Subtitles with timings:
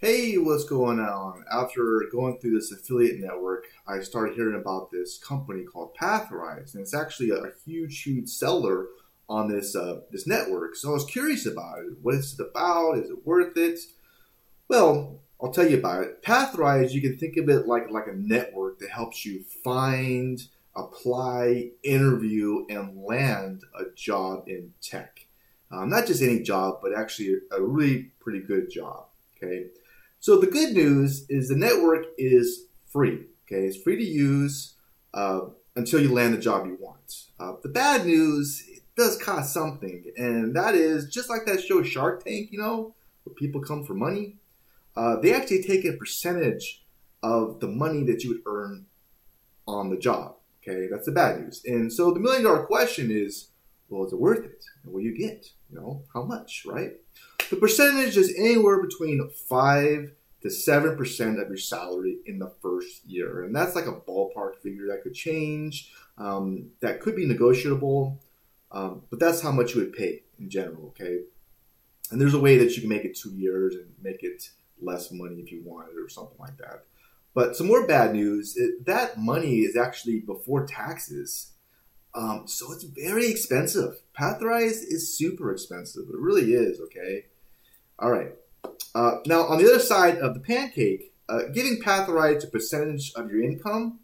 [0.00, 1.44] Hey, what's going on?
[1.52, 6.82] After going through this affiliate network, I started hearing about this company called Pathrise, and
[6.82, 8.86] it's actually a, huge, huge seller
[9.28, 10.76] on this uh, this network.
[10.76, 11.98] So I was curious about it.
[12.00, 12.98] What is it about?
[12.98, 13.80] Is it worth it?
[14.68, 16.22] Well, I'll tell you about it.
[16.22, 20.40] Pathrise, you can think of it like like a network that helps you find,
[20.76, 25.26] apply, interview, and land a job in tech.
[25.72, 29.06] Um, not just any job, but actually a really pretty good job.
[29.36, 29.66] Okay.
[30.20, 33.26] So the good news is the network is free.
[33.46, 34.74] Okay, it's free to use
[35.14, 35.40] uh,
[35.76, 37.24] until you land the job you want.
[37.38, 41.82] Uh, the bad news it does cost something, and that is just like that show
[41.82, 42.48] Shark Tank.
[42.50, 44.36] You know, where people come for money.
[44.96, 46.84] Uh, they actually take a percentage
[47.22, 48.86] of the money that you would earn
[49.66, 50.34] on the job.
[50.62, 51.62] Okay, that's the bad news.
[51.64, 53.50] And so the million dollar question is,
[53.88, 54.64] well, is it worth it?
[54.82, 55.46] And what do you get?
[55.70, 56.92] You know, how much, right?
[57.50, 60.12] The percentage is anywhere between five
[60.42, 64.56] to seven percent of your salary in the first year, and that's like a ballpark
[64.56, 65.92] figure that could change.
[66.18, 68.20] Um, that could be negotiable,
[68.70, 70.88] um, but that's how much you would pay in general.
[70.88, 71.20] Okay,
[72.10, 75.10] and there's a way that you can make it two years and make it less
[75.10, 76.84] money if you wanted or something like that.
[77.34, 81.52] But some more bad news: it, that money is actually before taxes.
[82.14, 84.00] Um, so it's very expensive.
[84.18, 86.04] Pathrise is super expensive.
[86.08, 87.26] It really is, okay?
[87.98, 88.32] All right.
[88.94, 93.30] Uh, now, on the other side of the pancake, uh, giving Pathrise a percentage of
[93.30, 94.00] your income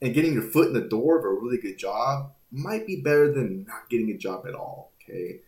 [0.00, 3.32] and getting your foot in the door of a really good job might be better
[3.32, 5.40] than not getting a job at all, okay?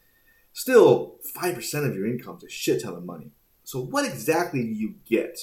[0.53, 3.31] Still, 5% of your income is a shit ton of money.
[3.63, 5.39] So, what exactly do you get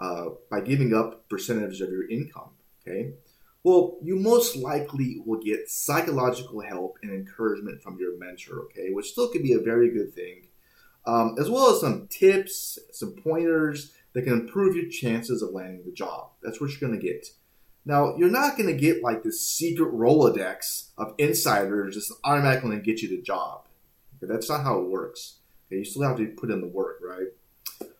[0.00, 3.12] uh, by giving up percentage of your income, okay?
[3.62, 9.10] Well, you most likely will get psychological help and encouragement from your mentor, okay, which
[9.10, 10.45] still could be a very good thing,
[11.06, 15.82] um, as well as some tips, some pointers that can improve your chances of landing
[15.84, 16.30] the job.
[16.42, 17.26] That's what you're going to get.
[17.84, 22.82] Now, you're not going to get like this secret Rolodex of insiders just automatically going
[22.82, 23.66] to get you the job.
[24.16, 25.38] Okay, that's not how it works.
[25.66, 27.28] Okay, you still have to put in the work, right?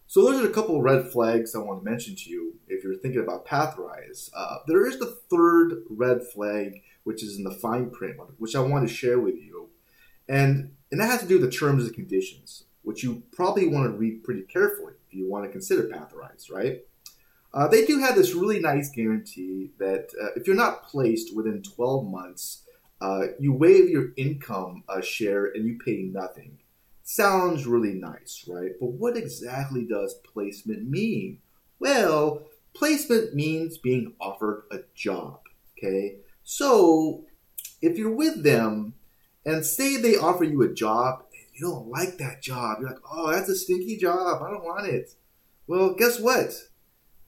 [0.09, 2.83] So those are a couple of red flags I want to mention to you if
[2.83, 4.31] you're thinking about Pathrise.
[4.35, 8.61] Uh, there is the third red flag, which is in the fine print, which I
[8.61, 9.69] want to share with you,
[10.29, 13.85] and and that has to do with the terms and conditions, which you probably want
[13.85, 16.83] to read pretty carefully if you want to consider Pathrise, right?
[17.53, 21.61] Uh, they do have this really nice guarantee that uh, if you're not placed within
[21.63, 22.63] 12 months,
[23.01, 26.59] uh, you waive your income uh, share and you pay nothing.
[27.03, 28.71] Sounds really nice, right?
[28.79, 31.39] But what exactly does placement mean?
[31.81, 35.41] Well, placement means being offered a job,
[35.77, 36.19] okay?
[36.45, 37.25] So,
[37.83, 38.95] if you're with them
[39.45, 41.26] and say they offer you a job
[41.59, 44.43] you don't like that job, you're like, oh, that's a stinky job.
[44.43, 45.15] I don't want it.
[45.67, 46.53] Well, guess what?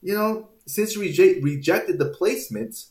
[0.01, 2.85] You know, since you reject, rejected the placement,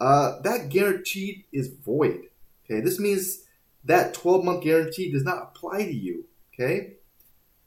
[0.00, 2.28] uh, that guarantee is void.
[2.64, 3.44] Okay, this means
[3.84, 6.24] that 12 month guarantee does not apply to you.
[6.54, 6.94] Okay?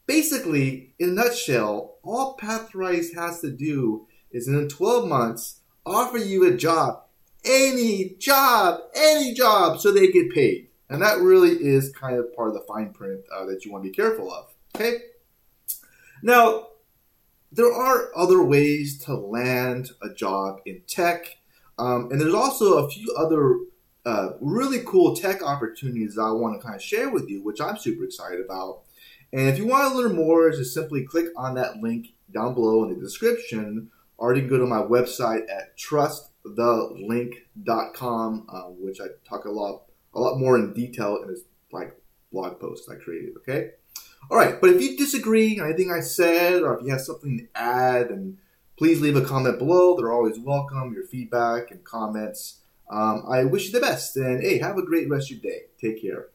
[0.06, 6.46] Basically, in a nutshell, all Pathrise has to do is in 12 months offer you
[6.46, 7.02] a job,
[7.44, 10.68] any job, any job, so they get paid.
[10.90, 13.84] And that really is kind of part of the fine print uh, that you want
[13.84, 14.52] to be careful of.
[14.74, 14.98] Okay?
[16.22, 16.68] Now,
[17.52, 21.38] there are other ways to land a job in tech,
[21.78, 23.58] um, and there's also a few other
[24.04, 27.60] uh, really cool tech opportunities that I want to kind of share with you, which
[27.60, 28.82] I'm super excited about.
[29.32, 32.84] And if you want to learn more, just simply click on that link down below
[32.84, 39.06] in the description, or you can go to my website at trustthelink.com, uh, which I
[39.28, 39.82] talk a lot,
[40.14, 41.42] a lot more in detail in this
[41.72, 41.94] like
[42.32, 43.36] blog post I created.
[43.38, 43.70] Okay.
[44.30, 47.38] All right, but if you disagree on anything I said, or if you have something
[47.38, 48.36] to add, and
[48.76, 49.96] please leave a comment below.
[49.96, 50.92] They're always welcome.
[50.92, 52.60] Your feedback and comments.
[52.90, 55.62] Um, I wish you the best, and hey, have a great rest of your day.
[55.80, 56.28] Take care.